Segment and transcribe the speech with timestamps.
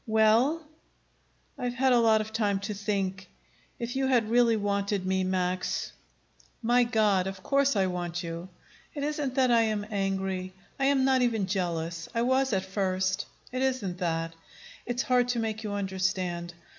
[0.07, 0.63] "Well?"
[1.59, 3.29] "I've had a lot of time to think.
[3.77, 5.91] If you had really wanted me, Max"
[6.73, 8.49] "My God, of course I want you!"
[8.95, 10.53] "It isn't that I am angry.
[10.79, 12.09] I am not even jealous.
[12.15, 13.27] I was at first.
[13.51, 14.33] It isn't that.
[14.87, 16.55] It's hard to make you understand.